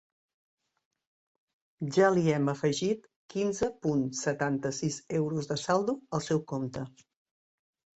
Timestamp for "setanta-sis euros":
4.25-5.55